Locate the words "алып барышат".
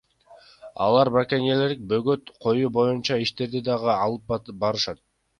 3.97-5.03